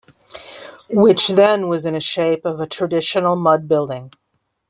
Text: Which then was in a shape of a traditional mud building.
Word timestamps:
Which 0.89 1.27
then 1.27 1.67
was 1.67 1.85
in 1.85 1.93
a 1.93 1.99
shape 1.99 2.43
of 2.43 2.59
a 2.59 2.65
traditional 2.65 3.35
mud 3.35 3.67
building. 3.67 4.11